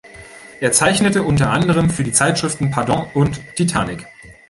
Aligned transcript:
Er 0.59 0.71
zeichnete 0.71 1.21
unter 1.21 1.51
anderem 1.51 1.91
für 1.91 2.03
die 2.03 2.11
Zeitschriften 2.11 2.71
"Pardon" 2.71 3.05
und 3.13 3.39
"Titanic". 3.55 4.07